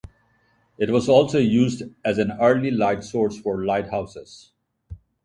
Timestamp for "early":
2.41-2.71